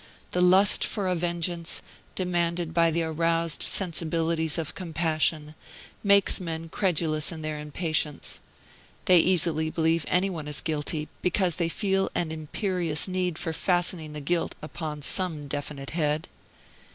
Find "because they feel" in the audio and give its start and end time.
11.21-12.09